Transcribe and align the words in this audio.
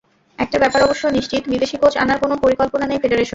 একটা 0.39 0.57
ব্যাপার 0.59 0.81
অবশ্য 0.83 1.03
নিশ্চিত, 1.07 1.43
বিদেশি 1.49 1.75
কোচ 1.77 1.93
আনার 1.97 2.17
কোনো 2.19 2.35
পরিকল্পনা 2.37 2.85
নেই 2.87 3.01
ফেডারেশনের। 3.01 3.29